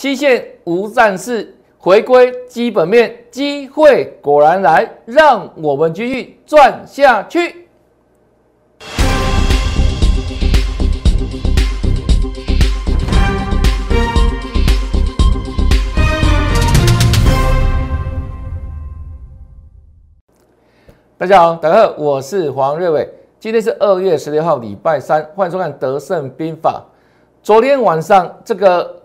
[0.00, 7.66] 西线无战事，回归基本面，机会果然来，让我们继续赚下去。
[21.18, 23.12] 大家好，大家好，我是黄瑞伟。
[23.40, 26.84] 今天是二月十六号，礼拜三，欢迎收看《德胜兵法》。
[27.42, 28.97] 昨天晚上，这个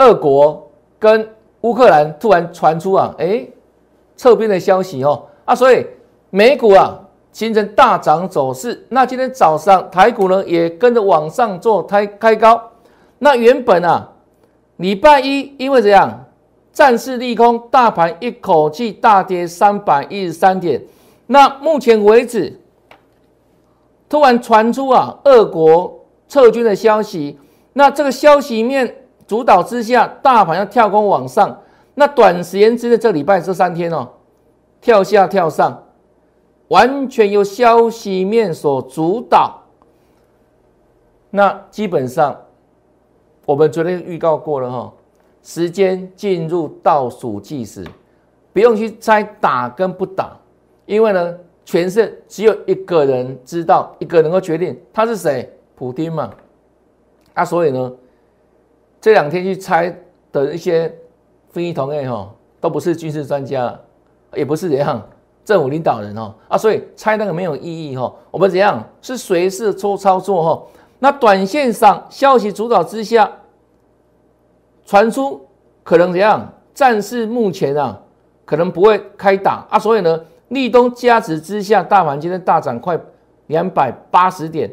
[0.00, 1.28] 俄国跟
[1.60, 3.46] 乌克兰突然传出啊，哎，
[4.16, 5.86] 撤兵的消息哦，啊，所以
[6.30, 6.98] 美股啊
[7.32, 8.86] 形成大涨走势。
[8.88, 12.60] 那今天早上台股呢也跟着往上做开开高。
[13.18, 14.10] 那原本啊，
[14.78, 16.24] 礼拜一因为怎样，
[16.72, 20.82] 战事利空，大盘一口气大跌三百一十三点。
[21.26, 22.58] 那目前为止，
[24.08, 27.38] 突然传出啊，俄国撤军的消息。
[27.74, 28.99] 那这个消息面
[29.30, 31.56] 主导之下，大盘要跳空往上。
[31.94, 34.08] 那短时间之内，这礼拜这三天哦，
[34.80, 35.84] 跳下跳上，
[36.66, 39.62] 完全由消息面所主导。
[41.30, 42.36] 那基本上，
[43.46, 44.92] 我们昨天预告过了哈，
[45.44, 47.86] 时间进入倒数计时，
[48.52, 50.36] 不用去猜打跟不打。
[50.86, 56.32] 因为呢，全是只有一个人知道，一个能够决定他是谁，普京嘛。
[57.34, 57.92] 啊，所以呢，
[59.00, 59.94] 这两天去猜
[60.30, 60.92] 的一些
[61.50, 63.78] 分析同业哈，都不是军事专家，
[64.34, 65.02] 也不是怎样
[65.44, 66.34] 政府领导人哦。
[66.48, 68.12] 啊，所以猜那个没有意义哈。
[68.30, 70.62] 我们怎样是随时做操作哈？
[70.98, 73.30] 那短线上消息主导之下，
[74.84, 75.46] 传出
[75.82, 76.52] 可能怎样？
[76.74, 78.00] 战事目前啊，
[78.44, 80.20] 可能不会开打啊，所以呢。
[80.50, 83.00] 立冬加持之下，大盘今天大涨快
[83.46, 84.68] 两百八十点。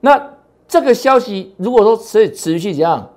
[0.00, 0.20] 那
[0.66, 3.08] 这个消息如果说持持续这样，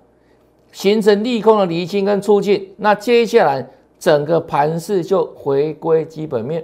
[0.78, 6.64] 形成利空的离清跟出境，那接下来整个盘势就回归基本面。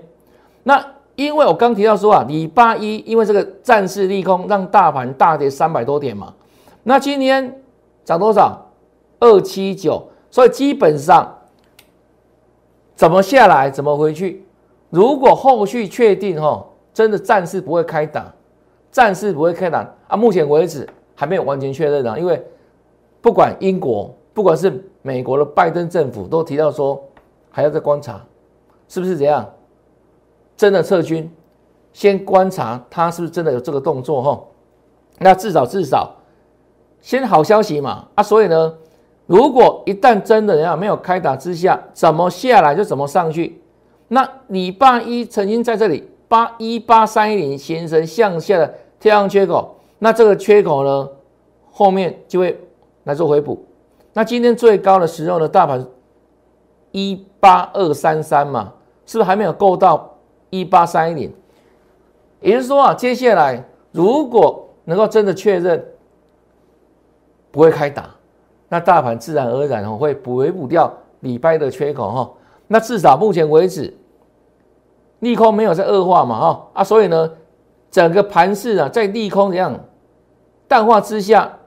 [0.62, 6.32] 那因为我刚提到说啊，礼拜一因为这个战事利空，让大盘大跌三百多点嘛。
[6.84, 7.60] 那今天
[8.06, 8.64] 涨多少？
[9.20, 10.08] 二七九。
[10.30, 11.40] 所以基本上
[12.96, 14.46] 怎么下来，怎么回去？
[14.92, 18.32] 如果后续确定哈，真的战事不会开打，
[18.92, 22.40] 战事不会开打啊，目前为止还没有完全确认啊，因为
[23.24, 27.02] 不管英国，不管是美国的拜登政府都提到说
[27.50, 28.22] 还要再观察，
[28.90, 29.50] 是不是这样？
[30.58, 31.32] 真的撤军，
[31.94, 34.44] 先观察他是不是真的有这个动作哈。
[35.20, 36.14] 那至少至少
[37.00, 38.74] 先好消息嘛啊，所以呢，
[39.26, 43.62] 如果一旦真的样没有开打之下，怎么下来就怎么上去。
[44.10, 51.10] 那礼拜一曾经在这里八一八三一零形成向下的跳空缺口，那这个缺口呢，
[51.72, 52.60] 后面就会
[53.04, 53.66] 来做回补。
[54.14, 55.86] 那今天最高的时候呢，大盘
[56.92, 58.74] 一八二三三嘛，
[59.06, 60.16] 是不是还没有够到
[60.50, 61.34] 一八三一零？
[62.40, 65.84] 也就是说啊，接下来如果能够真的确认
[67.52, 68.10] 不会开打，
[68.70, 72.32] 那大盘自然而然会补回补掉礼拜的缺口哈。
[72.68, 73.94] 那至少目前为止，
[75.20, 77.32] 利空没有在恶化嘛，哈啊，所以呢，
[77.90, 79.80] 整个盘势啊，在利空这样
[80.68, 81.58] 淡化之下，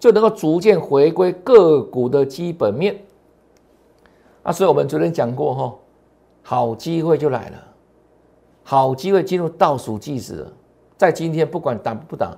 [0.00, 3.00] 就能够逐渐回归个股的基本面。
[4.42, 5.74] 啊，所以我们昨天讲过，哈，
[6.42, 7.58] 好机会就来了，
[8.64, 10.44] 好机会进入倒数计时。
[10.96, 12.36] 在今天，不管打不打，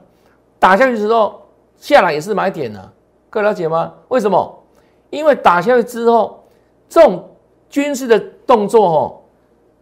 [0.59, 1.41] 打下去之后
[1.79, 2.93] 下来也是买点呢，
[3.31, 3.95] 各位了解吗？
[4.09, 4.63] 为什么？
[5.09, 6.45] 因为打下去之后，
[6.89, 7.29] 这种。
[7.73, 9.17] 军事的动作哦，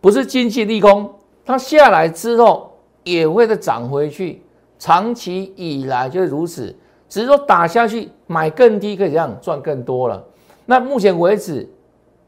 [0.01, 1.13] 不是经济利空，
[1.45, 4.45] 它下来之后也会再涨回去，
[4.79, 6.73] 长期以来就是如此。
[7.11, 10.25] 只是说打下去买更低可以这样赚更多了。
[10.65, 11.69] 那目前为止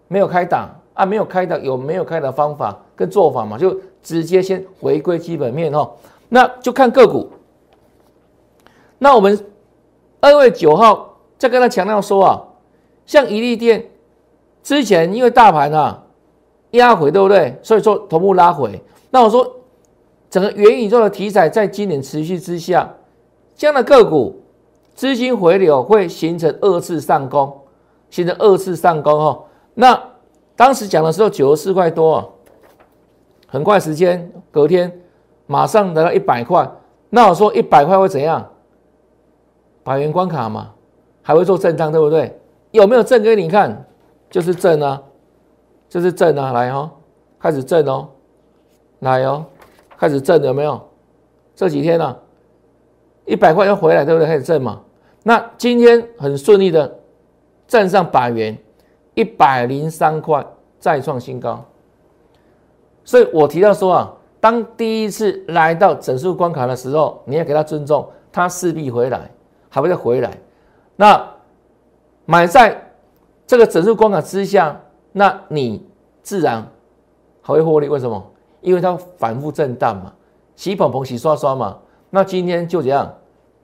[0.09, 3.57] 没有开打啊，没有开打有没有开的方法跟做法嘛？
[3.57, 5.93] 就直接先回归基本面哦。
[6.29, 7.31] 那就看个股。
[8.99, 9.39] 那我们
[10.21, 12.43] 二月九号再跟他强调说啊，
[13.07, 13.89] 像宜利店。
[14.63, 16.05] 之前因为大盘啊
[16.71, 17.59] 压回，对不对？
[17.63, 18.81] 所以说头部拉回。
[19.11, 19.57] 那我说
[20.31, 22.89] 整个元宇宙的题材在今年持续之下，
[23.57, 24.42] 这样的个股
[25.03, 27.53] 资金回流会形成二次上攻，
[28.09, 29.45] 形成二次上攻哈。
[29.75, 30.01] 那
[30.55, 32.33] 当时讲的时候九十四块多，
[33.49, 35.01] 很快时间隔天
[35.49, 36.71] 马上得到一百块。
[37.11, 38.49] 那我说一百块会怎样？
[39.83, 40.71] 百元关卡嘛，
[41.21, 42.41] 还会做震荡，对不对？
[42.71, 43.85] 有没有震给你看？
[44.31, 45.03] 就是正啊，
[45.89, 46.89] 就是正啊，来哦，
[47.41, 48.09] 开始正哦，
[49.01, 49.45] 来哦，
[49.99, 50.81] 开始正有没有？
[51.57, 52.17] 这几天呢，
[53.27, 54.29] 一百块要回来，对不对？
[54.29, 54.81] 开始正嘛。
[55.23, 56.99] 那今天很顺利的
[57.67, 58.57] 站上百元，
[59.15, 60.45] 一百零三块
[60.79, 61.65] 再创新高。
[63.05, 69.31] 所以我提到说啊，当第一次来到整数关卡的时候，你要给他尊重，他势必回来，
[69.69, 70.31] 还会再回来。
[70.97, 71.29] 那
[72.25, 72.81] 买在
[73.47, 74.81] 这个整数关卡之下，
[75.13, 75.87] 那你
[76.23, 76.67] 自然
[77.41, 77.89] 还会获利。
[77.89, 78.25] 为什么？
[78.61, 80.13] 因为它反复震荡嘛，
[80.55, 81.79] 洗捧捧、洗刷刷嘛。
[82.11, 83.13] 那今天就这样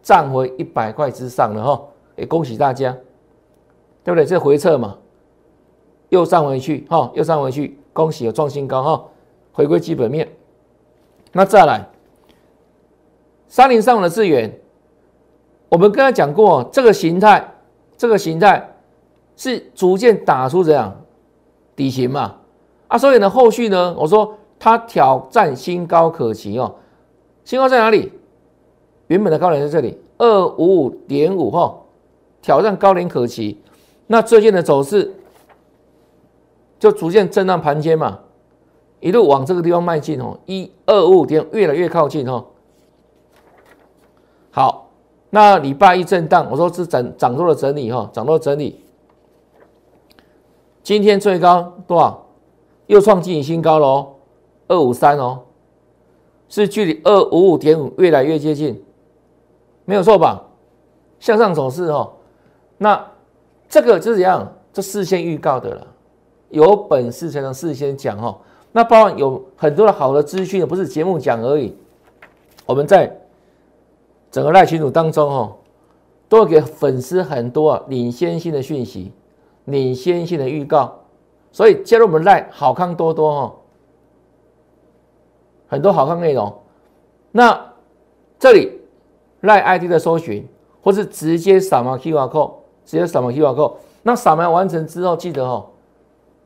[0.02, 1.82] 站回一百块之上了哈，
[2.16, 2.96] 也恭喜大家，
[4.04, 4.24] 对不对？
[4.24, 4.98] 这回撤嘛，
[6.08, 9.04] 又上回去哈，又上回去，恭喜有创新高哈。
[9.52, 10.28] 回归基本面，
[11.32, 11.88] 那再来，
[13.48, 14.56] 三零上的资源，
[15.68, 17.54] 我们刚才讲过，这个形态，
[17.96, 18.76] 这个形态
[19.36, 21.02] 是逐渐打出这样
[21.74, 22.36] 底型嘛？
[22.86, 26.76] 啊，所以呢，后续呢，我说它挑战新高可期哦，
[27.42, 28.12] 新高在哪里？
[29.08, 31.74] 原本的高点在这里，二五五点五哈，
[32.40, 33.60] 挑战高点可期。
[34.06, 35.14] 那最近的走势
[36.78, 38.20] 就逐渐震荡盘间嘛。
[39.00, 42.46] 一路往这个地方迈进哦，一二五五点越来越靠近哦。
[44.50, 44.90] 好，
[45.30, 48.80] 那礼拜一震荡，我说是整涨多的整理哈，涨多整理。
[50.82, 52.26] 今天最高多少？
[52.88, 54.14] 又创历新高喽，
[54.66, 55.42] 二五三哦，
[56.48, 58.82] 是距离二五五点五越来越接近，
[59.88, 60.44] 没有错吧？
[61.18, 62.12] 向上走势哦，
[62.76, 63.02] 那
[63.70, 64.52] 这个就是怎样？
[64.70, 65.86] 这事先预告的了，
[66.50, 68.36] 有本事才能事先讲哦。
[68.70, 71.74] 那包含有很多的好的资讯，不是节目讲而已。
[72.66, 73.10] 我们在
[74.30, 75.56] 整个赖群组当中哦，
[76.28, 79.10] 都会给粉丝很多啊领先性的讯息、
[79.64, 81.00] 领先性的预告。
[81.50, 83.54] 所以加入我们赖好康多多哦，
[85.66, 86.54] 很多好康内容。
[87.32, 87.72] 那
[88.38, 88.77] 这里
[89.40, 90.46] 赖 ID 的搜寻，
[90.82, 92.52] 或是直接扫描 QR code，
[92.84, 93.74] 直接扫描 QR code。
[94.02, 95.66] 那扫描完成之后，记得哦，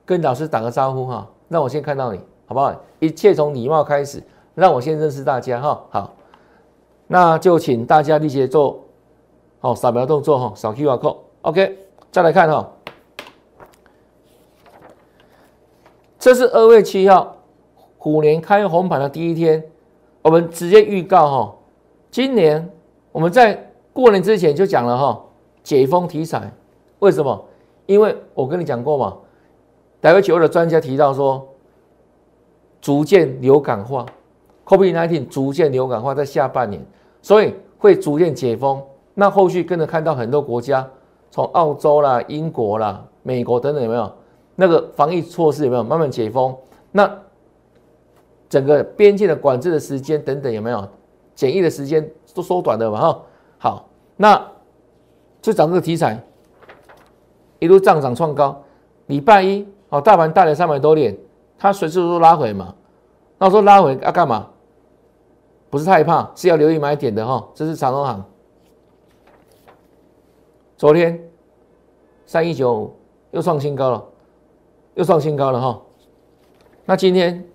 [0.04, 1.28] 跟老师打个招呼哈。
[1.48, 2.74] 让我先看到你，好不好？
[2.98, 4.22] 一切从礼貌开始，
[4.54, 5.84] 让我先认识大家哈。
[5.90, 6.14] 好，
[7.06, 8.82] 那就请大家立即做
[9.60, 11.16] 好扫描动作哈，扫 QR code。
[11.42, 11.78] OK，
[12.10, 12.72] 再来看哈，
[16.18, 17.36] 这是二月七号
[17.98, 19.62] 虎年开红盘的第一天，
[20.22, 21.54] 我们直接预告哈，
[22.10, 22.70] 今年
[23.12, 25.22] 我们在过年之前就讲了哈，
[25.62, 26.50] 解封题材，
[26.98, 27.44] 为什么？
[27.86, 29.16] 因为我跟你讲过嘛。
[30.00, 31.46] W 的专家提到说，
[32.80, 34.04] 逐渐流感化
[34.64, 36.84] ，COVID-19 逐渐流感化在下半年，
[37.20, 38.82] 所以会逐渐解封。
[39.14, 40.88] 那后续跟着看到很多国家，
[41.30, 44.10] 从澳洲啦、英国啦、美国等等有没有？
[44.56, 46.56] 那个防疫措施有没有慢慢解封？
[46.90, 47.10] 那
[48.48, 50.88] 整个边境的管制的时间等等有没有？
[51.34, 53.00] 检疫的时间都缩短了嘛？
[53.00, 53.22] 哈，
[53.58, 54.50] 好，那
[55.40, 56.22] 就涨这个题材，
[57.58, 58.62] 一路涨涨创高，
[59.06, 59.66] 礼拜一。
[59.90, 61.14] 哦，大盘大了三百多点，
[61.58, 62.74] 它随时都拉回嘛。
[63.36, 64.48] 那我说拉回要干嘛？
[65.68, 67.46] 不是害怕，是要留意买点的哈。
[67.54, 68.24] 这是长隆行，
[70.78, 71.22] 昨天
[72.24, 72.96] 三一九五
[73.32, 74.02] 又创新高了，
[74.94, 75.78] 又创新高了哈。
[76.86, 77.46] 那今天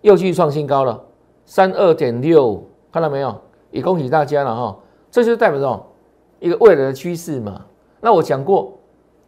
[0.00, 1.00] 又继续创新高了，
[1.44, 3.40] 三二点六，看到没有？
[3.70, 4.76] 也恭喜大家了哈。
[5.10, 5.86] 这就代表什么？
[6.40, 7.64] 一个未来的趋势嘛。
[8.00, 8.72] 那我讲过。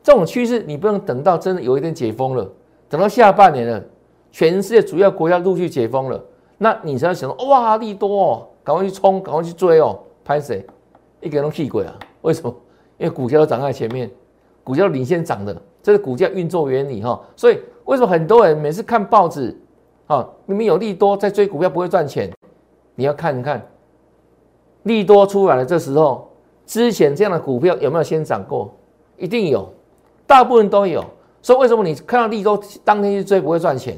[0.00, 2.50] 这种趋势你不能等到真的有一点解封了，
[2.88, 3.84] 等到下半年了，
[4.32, 6.24] 全世界主要国家陆续解封了，
[6.56, 10.64] 那你才要想说哇利多哦，赶快去冲，赶快去追哦，拍谁？
[11.20, 11.94] 一个人都气鬼啊？
[12.22, 12.54] 为什么？
[12.96, 14.10] 因为股价都涨在前面，
[14.64, 17.20] 股价领先涨的，这是股价运作原理哈。
[17.36, 19.54] 所以为什么很多人每次看报纸，
[20.06, 22.32] 啊，明明有利多在追股票不会赚钱？
[22.94, 23.60] 你要看一看
[24.84, 26.30] 利多出来了，这时候
[26.66, 28.74] 之前这样的股票有没有先涨过？
[29.16, 29.68] 一定有。
[30.26, 31.02] 大部分都有，
[31.40, 33.96] 所以为什么你看到利多当天去追不会赚钱？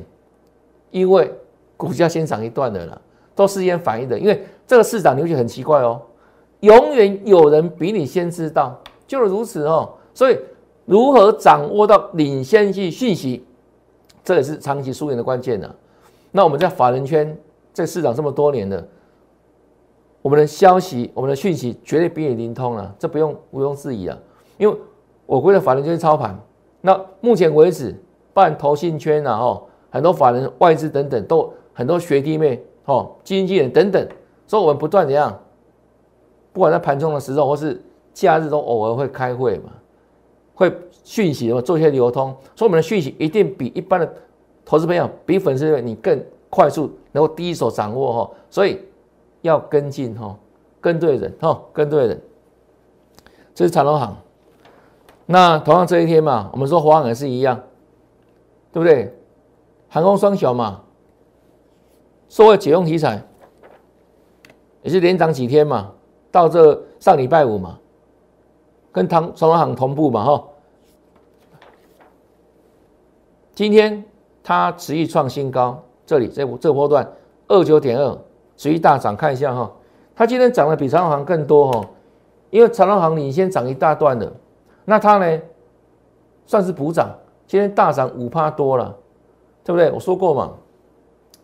[0.93, 1.29] 因为
[1.77, 3.03] 股价先涨一段的了，
[3.35, 4.17] 都事先反应的。
[4.17, 6.01] 因为这个市场你会觉得很奇怪哦，
[6.61, 9.93] 永远有人比你先知道，就是如此哦。
[10.15, 10.39] 所以
[10.85, 13.45] 如何掌握到领先性讯息，
[14.23, 15.69] 这也是长期输赢的关键呢。
[16.31, 17.37] 那我们在法人圈
[17.73, 18.87] 在市场这么多年了，
[20.23, 24.19] 我们的消息、我们的讯息绝对比你灵通了，这不用毋庸置疑啊，
[24.59, 24.77] 因为。
[25.27, 26.37] 我国的法人就是操盘，
[26.81, 27.95] 那目前为止，
[28.35, 34.09] 办投信圈啊，哦，很多法人、外资等等，都很多学弟妹，哦，经纪人等等，
[34.49, 35.39] 所以我们不断怎样，
[36.53, 37.81] 不管在盘中的时候或是
[38.13, 39.71] 假日，都偶尔会开会嘛，
[40.53, 44.15] 会讯息嘛，做一些流通，所以我们的讯息一定比一般的
[44.65, 48.81] 投资朋友、比粉丝你更快速，能够第一手掌握哈，所以
[49.43, 50.37] 要跟进哈，
[50.81, 52.23] 跟对人哈，跟对人，
[53.55, 54.17] 这是长隆行。
[55.27, 57.61] 那同样这一天嘛，我们说华航也是一样，
[58.73, 59.15] 对不对？
[59.89, 60.83] 航空双雄嘛，
[62.29, 63.23] 所谓解用题材，
[64.83, 65.93] 也是连涨几天嘛，
[66.31, 67.79] 到这上礼拜五嘛，
[68.93, 70.45] 跟长长荣航同步嘛，哈。
[73.53, 74.03] 今天
[74.43, 77.13] 它持续创新高，这里这这波段
[77.49, 78.19] 二九点二，
[78.61, 79.73] 随意大涨，看一下哈，
[80.15, 81.89] 它今天涨的比长荣航更多哈，
[82.51, 84.31] 因为长荣航领先涨一大段的，
[84.85, 85.41] 那它呢
[86.45, 87.09] 算是补涨，
[87.47, 88.95] 今天大涨五趴多了，
[89.65, 89.91] 对不对？
[89.91, 90.53] 我说过嘛，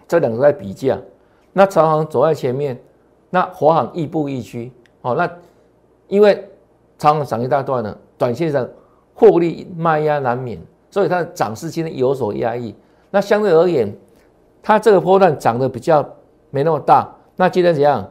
[0.06, 0.99] 这两个在比价，
[1.54, 2.78] 那长航走在前面，
[3.30, 4.70] 那华航亦步亦趋，
[5.00, 5.26] 哦，那
[6.08, 6.46] 因为
[6.99, 8.68] 长航涨一大段了，短线上
[9.14, 10.61] 获利卖压难免。
[10.90, 12.75] 所以它的涨势今天有所压抑，
[13.11, 13.90] 那相对而言，
[14.62, 16.06] 它这个波段涨得比较
[16.56, 17.14] 没那么大。
[17.36, 18.10] 那今天怎样？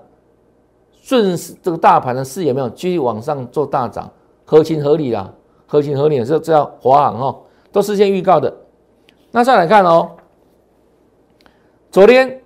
[1.02, 4.08] 顺这个大盘的势有没有继续往上做大涨？
[4.46, 5.34] 合情合理啦，
[5.66, 7.36] 合情合理的这这叫华航哈，
[7.72, 8.56] 都事先预告的。
[9.32, 10.12] 那再来看哦，
[11.90, 12.42] 昨天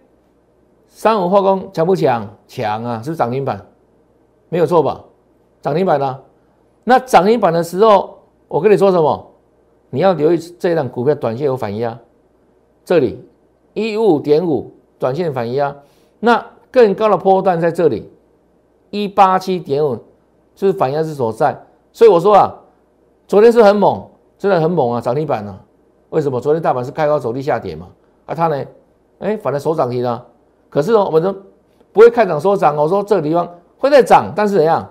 [0.88, 2.26] 三五化工强不强？
[2.48, 3.66] 强啊，是不是涨停板？
[4.48, 5.04] 没有错吧？
[5.62, 6.20] 涨停板呢？
[6.86, 9.32] 那涨停板的时候，我跟你说什么？
[9.90, 12.00] 你要留意这档股票短线有反压，
[12.86, 13.22] 这里
[13.74, 15.76] 一五点五短线反压，
[16.20, 18.10] 那更高的波段在这里
[18.90, 19.98] 一八七点五，
[20.56, 21.60] 就是反压之所在。
[21.92, 22.54] 所以我说啊，
[23.28, 24.08] 昨天是很猛，
[24.38, 25.60] 真的很猛啊，涨停板啊。
[26.10, 26.40] 为什么？
[26.40, 27.88] 昨天大盘是开高走低下跌嘛，
[28.26, 28.66] 啊，它呢，
[29.20, 30.26] 哎，反而收涨停了。
[30.70, 31.34] 可是哦，我们都
[31.92, 34.90] 不会看涨说涨，我说这个地方会在涨，但是怎样？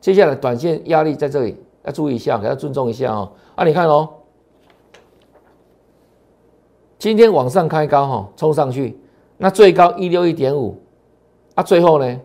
[0.00, 1.56] 接下来短线压力在这里。
[1.82, 3.32] 要注意一下，给他尊重一下哦。
[3.54, 4.06] 啊，你看哦，
[6.98, 9.00] 今天往上开高哈，冲上去，
[9.42, 10.78] 那最高一六一点五，
[11.54, 12.20] 啊，最后呢，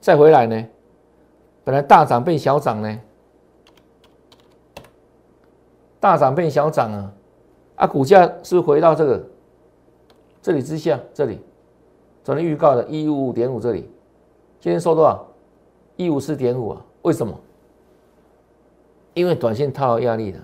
[0.00, 0.66] 再回来呢，
[1.64, 3.00] 本来大涨变小涨呢，
[5.98, 7.12] 大涨变小涨啊，
[7.76, 9.24] 啊，股价是回到这个
[10.42, 11.00] 这里之下？
[11.14, 11.40] 这里
[12.22, 13.90] 昨天预告的一五五点五这里，
[14.60, 15.26] 今天收多少？
[15.96, 16.84] 一五四点五啊？
[17.00, 17.34] 为什么？
[19.14, 20.38] 因为短线套压力的，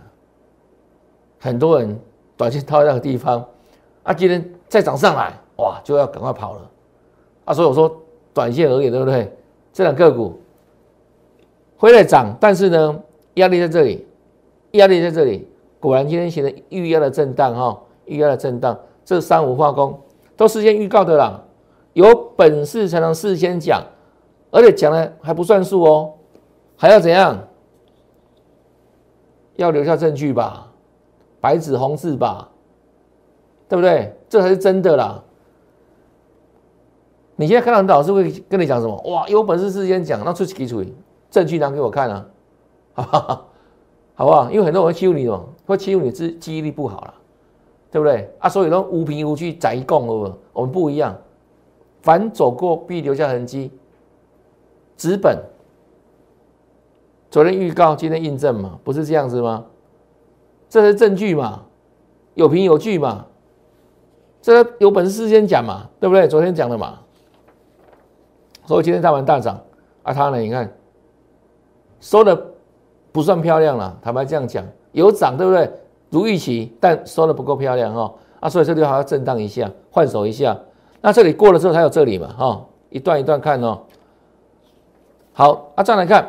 [1.38, 2.00] 很多人
[2.34, 3.46] 短线套那个地方，
[4.04, 6.70] 啊，今天再涨上来，哇，就要赶快跑了，
[7.46, 7.94] 啊，所以我说
[8.34, 9.34] 短线而言，对不对？
[9.72, 10.38] 这两个股
[11.76, 13.02] 会在涨，但是呢，
[13.34, 14.06] 压力在这里，
[14.72, 15.48] 压力在这里，
[15.80, 19.98] 果然今天显得预压的震荡哈，预压的震荡，这三五化工
[20.36, 21.42] 都事先预告的啦，
[21.94, 23.82] 有本事才能事先讲，
[24.50, 26.12] 而且讲的还不算数哦，
[26.76, 27.38] 还要怎样？
[29.56, 30.70] 要留下证据吧，
[31.40, 32.50] 白纸红字吧，
[33.68, 34.14] 对不对？
[34.28, 35.22] 这才是真的啦。
[37.36, 38.96] 你现在看到很多老师会跟你讲什么？
[39.10, 40.82] 哇，有本事事先讲，那出几处
[41.30, 42.26] 证据拿给我看啊，
[44.14, 44.50] 好不好？
[44.50, 47.14] 因为很多人会欺负你嘛，会欺负你记记忆力不好了，
[47.90, 48.30] 对不对？
[48.38, 50.38] 啊，所以都无凭无据宰供了。
[50.54, 51.14] 我们不一样，
[52.00, 53.70] 凡走过必留下痕迹，
[54.96, 55.38] 纸本。
[57.30, 58.78] 昨天预告，今天印证嘛？
[58.82, 59.66] 不是这样子吗？
[60.70, 61.64] 这是证据嘛？
[62.32, 63.26] 有凭有据嘛？
[64.40, 65.90] 这有本事事先讲嘛？
[66.00, 66.26] 对不对？
[66.26, 67.00] 昨天讲的嘛。
[68.66, 69.58] 所以今天大盘大涨，
[70.02, 70.38] 啊，它呢？
[70.38, 70.70] 你看
[72.00, 72.38] 收的
[73.12, 75.70] 不算漂亮了，坦白这样讲，有涨对不对？
[76.10, 78.12] 如预期，但收的不够漂亮哈。
[78.40, 80.56] 啊，所以这里还要震荡一下，换手一下。
[81.00, 82.28] 那这里过了之后，才有这里嘛？
[82.36, 83.80] 哈，一段一段看哦。
[85.32, 86.28] 好，啊，再来看。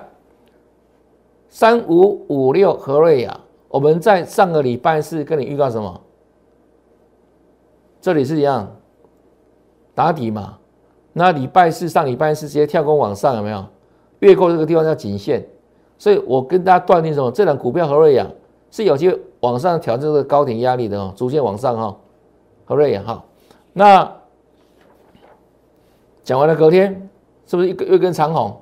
[1.50, 3.40] 三五五六和瑞亚，
[3.70, 6.02] 我们在上个礼拜四跟你预告什么？
[8.00, 8.76] 这里是一样
[9.96, 10.60] 打底嘛？
[11.18, 13.66] 那礼拜四上礼拜四直接跳空往上有没有？
[14.20, 15.44] 越过这个地方叫颈线，
[15.98, 17.32] 所以我跟大家断定什么？
[17.32, 18.30] 这两股票和瑞阳
[18.70, 21.98] 是有机会往上挑战这个高点压力的哦，逐渐往上哈。
[22.66, 23.24] 和瑞阳哈，
[23.74, 24.12] 那
[26.24, 27.10] 讲完了隔天
[27.48, 28.62] 是不是一个月根长红？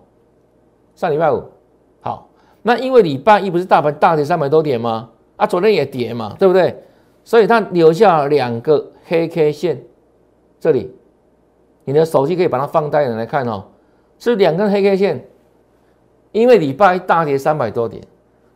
[0.96, 1.44] 上礼拜五
[2.00, 2.30] 好。
[2.62, 5.10] 那因为礼拜一不是大盘大跌三百多点吗？
[5.36, 6.84] 啊，昨天也跌嘛，对不对？
[7.24, 9.84] 所以它留下两个黑 K 线，
[10.60, 10.94] 这里，
[11.86, 13.64] 你的手机可以把它放大一点来看哦，
[14.20, 15.26] 是两根黑 K 线。
[16.34, 18.04] 因为礼拜一大跌三百多点，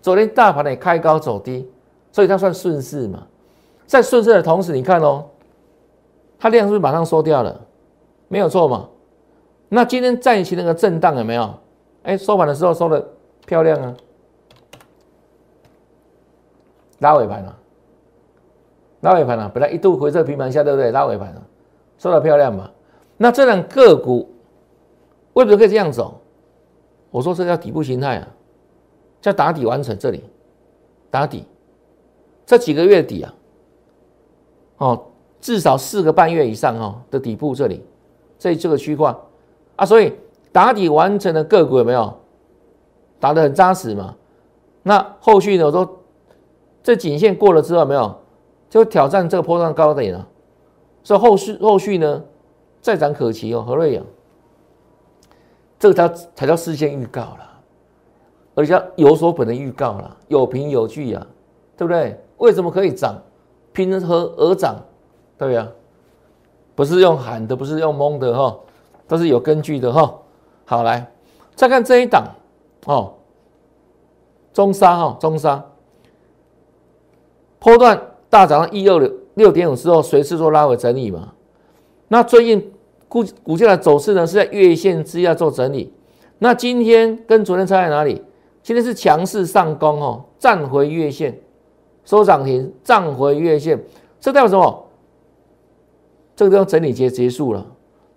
[0.02, 1.72] 昨天大盘也开高走低，
[2.12, 3.26] 所以它算顺势嘛。
[3.88, 5.26] 在顺势的同时，你看哦，
[6.38, 7.62] 它量是不是马上缩掉了？
[8.28, 8.90] 没有错嘛。
[9.70, 11.54] 那今天再一起那个震荡有没有？
[12.04, 13.08] 哎，收盘的时候收的。
[13.46, 13.96] 漂亮啊，
[17.00, 17.58] 拉尾盘了，
[19.02, 20.92] 拉尾盘了，本来一度回撤平盘下，对不对？
[20.92, 21.42] 拉尾盘了，
[21.98, 22.70] 收的漂亮嘛？
[23.22, 24.34] 那这两个股
[25.34, 26.22] 为什么可以这样走？
[27.12, 28.28] 我说这叫底部形态啊，
[29.20, 30.24] 叫打底完成，这里
[31.12, 31.44] 打底，
[32.46, 33.34] 这几个月底啊，
[34.78, 35.06] 哦，
[35.42, 37.84] 至少四个半月以上哦的底部这里，
[38.38, 39.14] 这这个区块
[39.76, 40.14] 啊，所以
[40.54, 42.14] 打底完成的个股有没有
[43.20, 44.16] 打得很扎实嘛？
[44.84, 45.66] 那后续呢？
[45.66, 45.98] 我说
[46.82, 48.16] 这颈线过了之后，没有
[48.70, 50.26] 就挑战这个波段高点了，
[51.04, 52.24] 所以后续后续呢
[52.82, 54.06] 再涨可期哦，何瑞阳，
[55.78, 57.60] 这个才才叫事先预告了，
[58.56, 61.28] 而且有所本的预告了，有凭有据啊，
[61.78, 62.20] 对不对？
[62.38, 63.22] 为什么可以涨？
[63.74, 64.76] 凭何而涨？
[65.38, 65.68] 对呀，
[66.76, 68.58] 不是用喊的，不是用蒙的哈，
[69.08, 70.20] 都是有根据的哈。
[70.66, 71.12] 好，来
[71.56, 72.26] 再看这一档
[72.86, 73.14] 哦。
[74.52, 75.64] 中沙哈，中沙，
[77.60, 81.34] 波段大涨到一二六六点五之后，随时做拉回整理嘛。
[82.10, 82.72] 那最近
[83.08, 85.94] 股股价的走势呢，是在月线之下做整理。
[86.40, 88.22] 那今天跟昨天差在哪里？
[88.62, 91.40] 今天是强势上攻哦，站回月线，
[92.04, 93.82] 收涨停，站回月线，
[94.20, 94.86] 这代表什么？
[96.36, 97.66] 这个地方整理结结束了，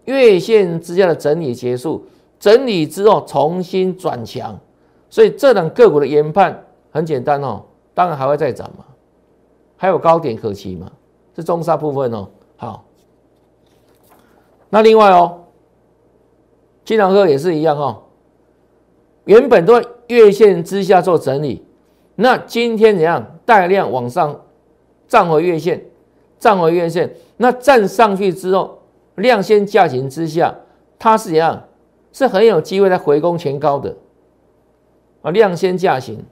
[0.05, 2.05] 月线之下的整理结束，
[2.39, 4.59] 整理之后重新转强。
[5.09, 7.63] 所以这档个股的研判很简单哦，
[7.95, 8.85] 当然还会再涨嘛，
[9.77, 10.91] 还有高点可期嘛，
[11.35, 12.29] 是中沙部分哦。
[12.57, 12.85] 好，
[14.75, 15.43] 那另外哦，
[16.83, 18.05] 金堂科也是一样哦，
[19.25, 21.63] 原本都在月线之下做整理，
[22.15, 24.41] 那今天怎样带量往上
[25.07, 25.85] 站回月线，
[26.39, 28.79] 站回月线，那站上去之后，
[29.17, 30.55] 量先价行之下，
[30.99, 31.65] 它是怎样？
[32.11, 33.95] 是很有机会在回攻前高的。
[35.21, 36.25] 啊，量先价行，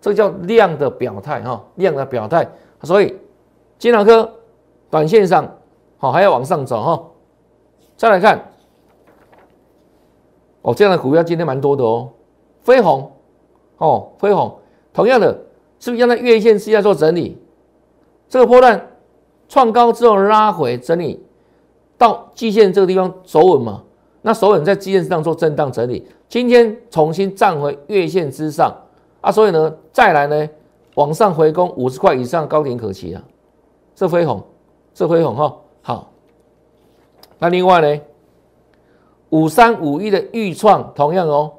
[0.00, 2.48] 这叫量的表态哈，量的表态。
[2.82, 3.16] 所以
[3.78, 4.28] 金脑科
[4.90, 5.58] 短线上
[5.98, 7.08] 好还要往上走哈。
[7.96, 8.52] 再来看，
[10.62, 12.10] 哦，这样的股票今天蛮多的哦。
[12.62, 13.10] 飞鸿。
[13.78, 14.58] 哦，飞鸿，
[14.92, 15.36] 同样的，
[15.80, 17.36] 是不是让在月线之下做整理？
[18.28, 18.88] 这个波段
[19.48, 21.20] 创高之后拉回整理，
[21.98, 23.82] 到季线这个地方走稳嘛？
[24.20, 28.72] 那守稳在基线上做震荡整理，今天重新站回月线之上。
[29.20, 30.48] 啊，所以呢，再来呢，
[30.94, 33.22] 往上回攻五十块以上高点可期啊，
[33.96, 34.40] 这飞鸿，
[34.94, 36.11] 这飞鸿哈，好，
[37.42, 38.00] 那另外呢，
[39.30, 41.54] 五三五一的预创同样哦，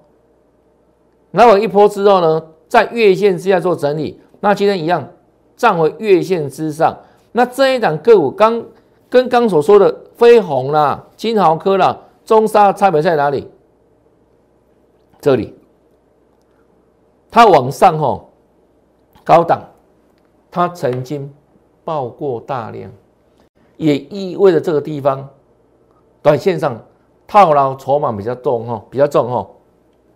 [1.31, 5.05] 那我一波之后呢，在月线之下做整理，那今天一样
[5.57, 6.97] 站回月线之上，
[7.33, 8.63] 那这一档个股刚
[9.09, 11.99] 跟刚所说的飞鸿啦、金豪科啦。
[12.23, 13.51] 中沙差别在哪里？
[15.19, 15.53] 这里，
[17.29, 18.29] 它往上吼，
[19.25, 19.61] 高档，
[20.49, 21.29] 它曾经
[21.83, 22.89] 爆过大量，
[23.75, 25.27] 也意味着这个地方，
[26.23, 26.81] 短线上
[27.27, 29.47] 套牢筹码比较重哈，比较重哈，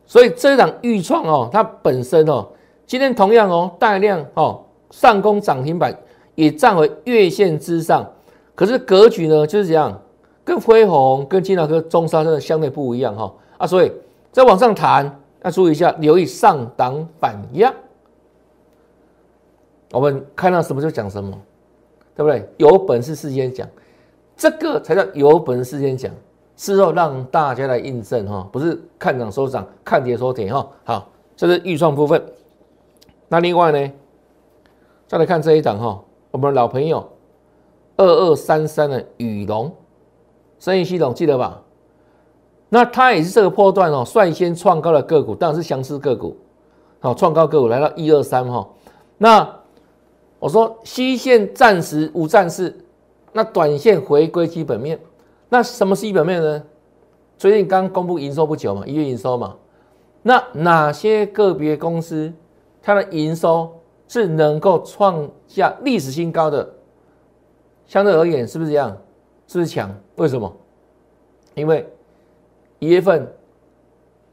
[0.08, 2.48] 所以这档预创哦，它本身哦，
[2.88, 5.96] 今天同样哦，大量哦，上攻涨停板
[6.34, 8.10] 也站回月线之上，
[8.56, 10.02] 可是格局呢就是这样。
[10.46, 13.91] 跟辉宏、跟金纳科、中沙真的相对不一样哈啊，所以
[14.32, 17.74] 再往上谈要注意一下，留意上档反压。
[19.91, 21.38] 我们看到什么就讲什么，
[22.15, 22.50] 对不对？
[22.56, 23.67] 有本事事先讲，
[24.38, 26.12] 这个才叫有本事先讲，
[26.56, 30.69] 事后让大家来印证哈，不是看涨收涨，看跌收跌哈。
[30.86, 32.23] 好，这是预算部分。
[33.28, 33.91] 那另外呢，
[35.08, 37.10] 再来看这一档哈，我们老朋友
[37.97, 39.71] 二二三三的宇龙。
[40.60, 41.62] 生意系统记得吧？
[42.69, 46.38] 那它也是这个波段哦，率先创高的个股，当然是相似个股。
[47.00, 48.67] 好，创高个股来到一二三哈。
[49.17, 49.47] 那
[50.39, 52.76] 我说西线暂时无战事，
[53.38, 55.00] 那短线回归基本面。
[55.47, 56.63] 那什么是基本面呢？
[57.38, 59.56] 最近刚公布营收不久嘛，一月营收嘛。
[60.23, 62.34] 那哪些个别公司
[62.82, 63.71] 它的营收
[64.08, 66.67] 是能够创下历史新高的？
[67.86, 68.97] 相对而言，是不是这样？
[69.45, 69.95] 是不是强？
[70.15, 70.52] 为什么？
[71.54, 71.88] 因为
[72.80, 73.32] 一月份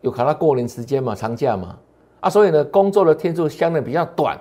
[0.01, 1.79] 有考到过年时间嘛，长假嘛，
[2.21, 4.41] 啊，所以呢，工作的天数相对比较短。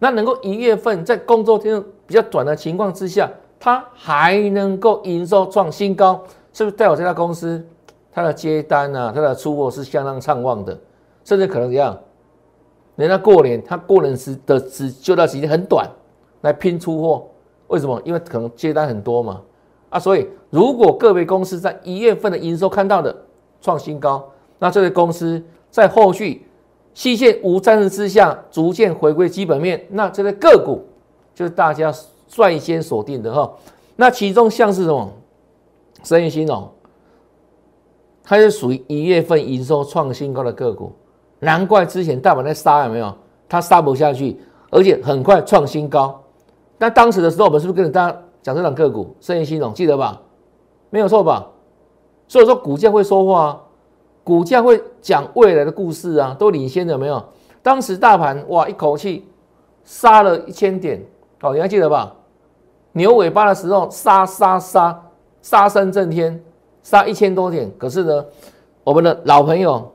[0.00, 7.64] 那能够一月份在工作天数比较短的情况之下，它还能够营收创新高，是不是代表这家公司
[8.10, 10.76] 它的接单啊，它的出货是相当畅旺的？
[11.22, 11.96] 甚至可能怎样？
[12.96, 15.88] 人家过年，他过年时的只就段时间很短，
[16.40, 17.26] 来拼出货。
[17.68, 18.00] 为什么？
[18.04, 19.40] 因为可能接单很多嘛。
[19.90, 23.14] 啊，所以如果个别公司在一月份的营收看到的
[23.60, 26.46] 创新高，那这些公司在后续
[26.92, 30.84] 细线无战事之下，逐渐回归基本面，那这些个股
[31.34, 31.92] 就是大家
[32.30, 33.52] 率先锁定的哈。
[33.96, 35.12] 那其中像是什么？
[36.02, 36.66] 生意兴隆，
[38.22, 40.92] 它是属于一月份营收创新高的个股，
[41.40, 43.14] 难怪之前大盘在杀，有没有？
[43.46, 44.40] 它杀不下去，
[44.70, 46.18] 而且很快创新高。
[46.78, 49.14] 那当时的时候，我们是不是跟大家讲这档个股？
[49.20, 50.22] 生意兴隆记得吧？
[50.88, 51.46] 没有错吧？
[52.26, 53.60] 所以说股价会说话，
[54.24, 57.22] 股价会讲未来的故事啊，都领先的没有？
[57.62, 59.28] 当时大盘哇，一口气
[59.84, 61.04] 杀了一千点，
[61.42, 62.16] 哦，你还记得吧？
[62.92, 65.10] 牛尾巴的时候杀杀杀，
[65.42, 66.42] 杀声震天，
[66.82, 67.70] 杀一千多点。
[67.78, 68.24] 可是呢，
[68.84, 69.92] 我们的老朋友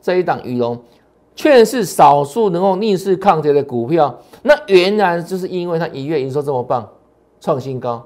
[0.00, 0.82] 这一档羽龙，
[1.34, 4.18] 却是少数能够逆势抗跌的股票。
[4.42, 6.88] 那原来就是因为它一月营收这么棒，
[7.40, 8.04] 创新高。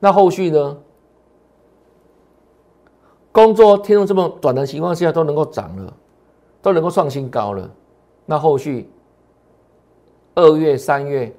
[0.00, 0.76] 那后续呢？
[3.30, 5.94] 工作天数这么短的情况下都能够涨了，
[6.60, 7.70] 都能够创新高了。
[8.26, 8.90] 那后续
[10.34, 11.34] 二月、三月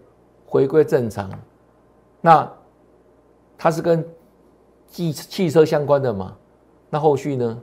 [0.47, 1.29] 回归正常，
[2.25, 2.49] 那
[3.57, 4.03] 它是跟
[4.87, 6.33] 汽汽车相关的嘛？
[6.89, 7.61] 那后续呢？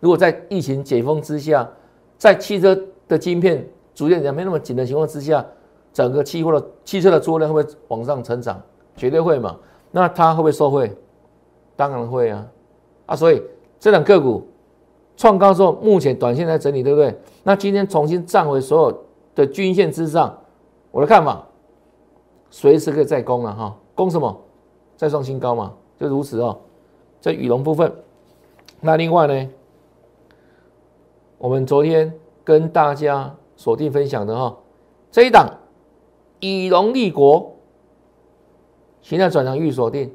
[0.00, 1.66] 如果在疫情解封之下，
[2.18, 5.42] 在汽车的晶片逐渐没那么紧的情况之下，
[5.92, 8.60] 整个期货的汽车的作量会不会往上成长？
[8.94, 9.58] 绝对会嘛？
[9.90, 10.94] 那它会不会受惠？
[11.74, 12.46] 当然会啊！
[13.06, 13.42] 啊，所以。
[13.80, 14.48] 这两个股
[15.14, 17.14] 创高之后，目前短线在整理，对不对？
[17.42, 20.34] 那今天重新站回所有的均线之上，
[20.90, 21.46] 我的看法，
[22.48, 24.40] 随时可以再攻了哈，攻什么？
[24.96, 26.58] 再创新高嘛，就如此哦。
[27.20, 27.92] 这羽绒部分，
[28.80, 29.50] 那另外呢，
[31.38, 32.12] 我们昨天
[32.44, 34.56] 跟大家锁定分享的哈，
[35.10, 35.48] 这一档
[36.40, 37.56] 羽绒立国，
[39.00, 40.14] 现在转成预锁定，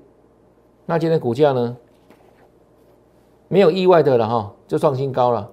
[0.85, 1.75] 那今天股价呢？
[3.47, 5.51] 没有意外的了哈，就创新高了，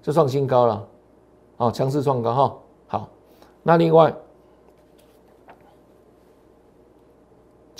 [0.00, 0.88] 就创新高了，
[1.56, 2.58] 哦，强势创高哈。
[2.86, 3.08] 好，
[3.64, 4.14] 那另外，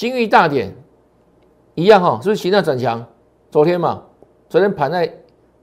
[0.03, 0.75] 金玉大典
[1.77, 3.07] 一样哈，是不是形态转强？
[3.53, 4.03] 昨天嘛，
[4.49, 5.07] 昨天盘在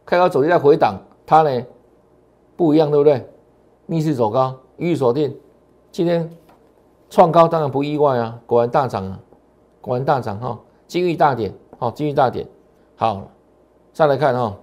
[0.05, 1.65] 开高走低在回档，它呢
[2.55, 3.29] 不一样，对不对？
[3.85, 5.37] 逆势走高，预锁定，
[5.91, 6.31] 今天
[7.09, 9.19] 创高当然不意外啊，果然大涨啊，
[9.81, 12.47] 果然大涨哈，金玉大典，好，金玉大典，
[12.95, 13.29] 好。
[13.91, 14.57] 再来看哈，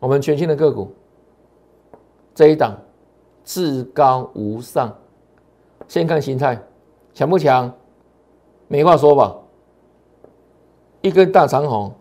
[0.00, 0.92] 我们全新的个股
[2.34, 2.76] 这一档
[3.44, 4.92] 至高无上，
[5.86, 6.60] 先看形态
[7.18, 7.74] 强不强？
[8.68, 9.38] 没话说吧，
[11.00, 11.92] 一根大长红，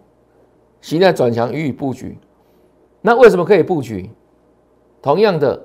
[0.79, 2.19] 形态转强予以布局。
[3.01, 4.11] 那为什么可以布局？
[5.01, 5.59] 同样的，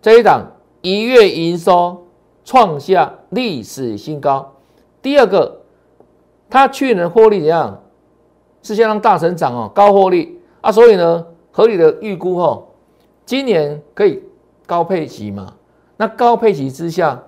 [0.00, 0.52] 这一档
[0.82, 2.06] 一月营收
[2.44, 4.52] 创下历史新高。
[5.02, 5.62] 第二个，
[6.48, 7.82] 它去年获利怎样？
[8.62, 12.68] 是相当大成长哦，高获利啊，所以呢，合理的预估哦，
[13.26, 14.22] 今年可以
[14.64, 15.54] 高配息嘛？
[15.96, 17.20] 那高配息之下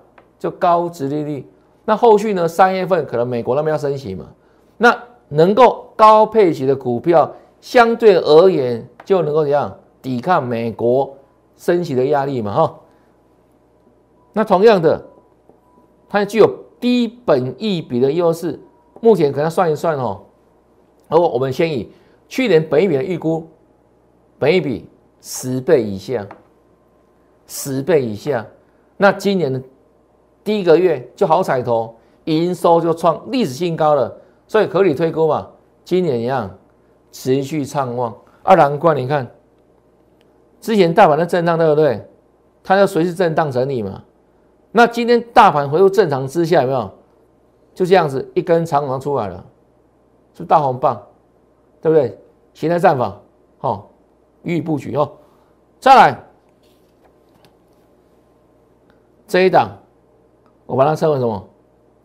[0.43, 1.47] 就高值利率，
[1.85, 2.45] 那后续呢？
[2.45, 4.25] 三月份可能美国那边要升息嘛？
[4.75, 4.93] 那
[5.29, 11.15] 能够高配息的股票，相对而言就能够怎样抵抗美国
[11.55, 12.53] 升息的压力嘛？
[12.53, 12.79] 哈，
[14.33, 15.01] 那同样的，
[16.09, 18.59] 它具有低本益比的优势，
[18.99, 20.23] 目前可能算一算哦。
[21.07, 21.89] 而我们先以
[22.27, 23.47] 去年本一比的预估，
[24.37, 24.89] 本一比
[25.21, 26.27] 十倍以下，
[27.47, 28.45] 十倍以下，
[28.97, 29.61] 那今年的
[30.43, 34.13] 第一个月就好彩头，营收就创历史新高了，
[34.47, 35.49] 所以合理推估嘛，
[35.83, 36.49] 今年一样
[37.11, 38.13] 持续畅旺。
[38.43, 39.29] 二难怪你看，
[40.59, 42.05] 之前大盘的震荡对不对？
[42.63, 44.03] 它要随时震荡整理嘛。
[44.71, 46.91] 那今天大盘回复正常之下，有没有？
[47.73, 49.45] 就这样子一根长阳出来了。
[50.35, 51.01] 是大红棒，
[51.81, 52.17] 对不对？
[52.53, 53.19] 形态战法，
[53.59, 53.89] 好，
[54.43, 55.11] 予以布局哦。
[55.79, 56.23] 再来
[59.27, 59.69] 这一档，
[60.73, 61.47] 我把它称为什么？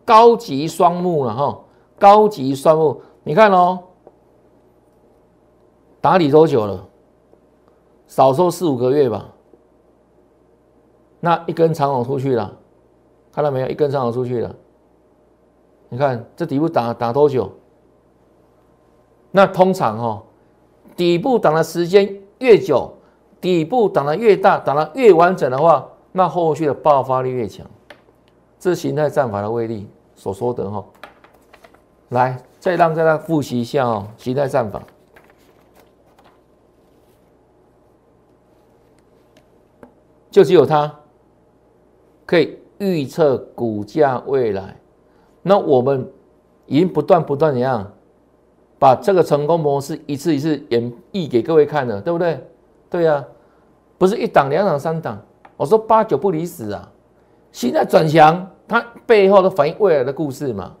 [0.05, 1.59] 高级双木了哈，
[1.97, 3.79] 高级双木，你看哦，
[5.99, 6.85] 打理多久了？
[8.05, 9.27] 少说四五个月吧。
[11.19, 12.55] 那一根长虹出去了，
[13.31, 13.67] 看到没有？
[13.69, 14.55] 一根长虹出去了。
[15.89, 17.51] 你看这底部打打多久？
[19.31, 20.21] 那通常哦，
[20.95, 22.93] 底部挡的时间越久，
[23.41, 27.65] 底部挡的越大，挡的越完整的话，那后续的爆发力越强。
[28.59, 30.85] 这形态战法的威力所说的哈。
[32.09, 34.81] 来，再让大家复习一下哦，形态战法，
[40.29, 40.93] 就只有它
[42.25, 44.75] 可以预测股价未来。
[45.41, 46.11] 那我们
[46.65, 47.91] 已经不断不断怎样？
[48.77, 52.43] 把这个成功模式一次一次演绎给各位看了，对不对？
[52.89, 53.23] 对呀，
[53.97, 55.21] 不是一档、两档、三档，
[55.57, 56.91] 我说八九不离十啊。
[57.51, 60.75] 现在转强，它背后都反映未来的故事嘛。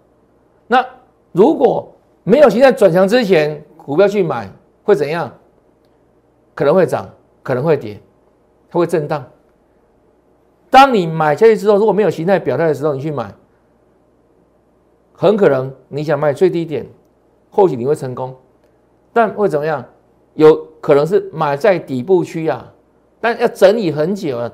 [0.67, 0.85] 那
[1.31, 1.91] 如果
[2.23, 4.49] 没有现在转强之前，股票去买
[4.83, 5.31] 会怎样？
[6.53, 7.09] 可能会涨，
[7.41, 7.99] 可能会跌，
[8.69, 9.25] 它会震荡。
[10.69, 13.33] 当你买下去之后，如果没有形态表态的时候，你去买，
[15.13, 16.85] 很可能你想卖最低点，
[17.49, 18.35] 或许你会成功，
[19.11, 19.83] 但会怎么样？
[20.35, 22.71] 有可能是买在底部区啊，
[23.19, 24.51] 但要整理很久啊，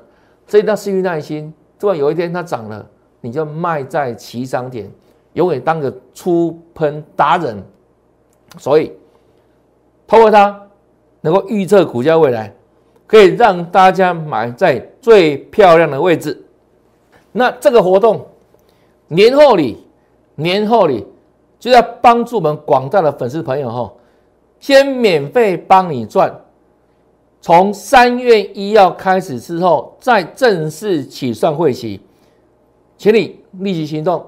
[0.48, 1.54] 所以要失去耐心。
[1.80, 2.86] 突然有一天它涨了，
[3.22, 4.92] 你就卖在起涨点，
[5.34, 7.64] 永远当个出喷达人。
[8.58, 8.92] 所以，
[10.08, 10.62] 透过它
[11.22, 12.54] 能够预测股价未来。
[13.08, 16.44] 可以让大家买在最漂亮的位置。
[17.32, 18.26] 那这个活动
[19.08, 19.86] 年后里，
[20.34, 21.06] 年后里
[21.60, 23.94] 就要帮助我们广大的粉丝朋友哈，
[24.60, 26.36] 先免费帮你赚。
[27.46, 32.02] 从三月一号开始之后，再正式起算会期，
[32.98, 34.26] 请你立即行动，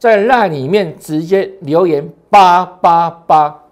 [0.00, 3.62] 在那里面直接留言八八八，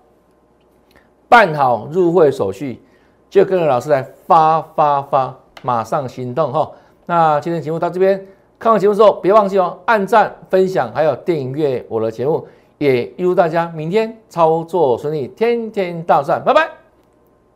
[1.29, 2.81] 办好入会手续。
[3.29, 6.71] 就跟着老师来发发发，马上行动哈！
[7.07, 8.25] 那今天节目到这边，
[8.61, 12.47] 看完节目之后别忘记哦，按赞、分享，还有订阅我的节目，
[12.79, 16.84] 也预祝大家明天操作顺利，天天大赚，拜拜！